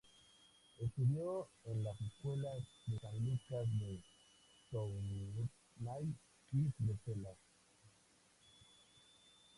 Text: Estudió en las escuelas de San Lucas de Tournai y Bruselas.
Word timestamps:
Estudió 0.79 1.47
en 1.65 1.83
las 1.83 1.95
escuelas 2.01 2.55
de 2.87 2.97
San 2.97 3.23
Lucas 3.23 3.69
de 3.77 4.03
Tournai 4.71 6.15
y 6.53 6.73
Bruselas. 6.79 7.37